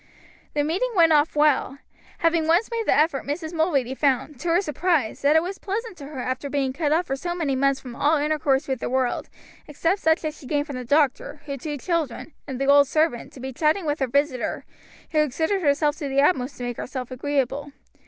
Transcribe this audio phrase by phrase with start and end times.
[0.55, 1.77] The meeting went off well.
[2.17, 3.53] Having once made the effort Mrs.
[3.53, 7.05] Mulready found, to her surprise, that it was pleasant to her after being cut off
[7.05, 9.29] for so many months from all intercourse with the world,
[9.67, 13.31] except such as she gained from the doctor, her two children, and the old servant,
[13.33, 14.65] to be chatting with her visitor,
[15.11, 17.71] who exerted herself to the utmost to make herself agreeable.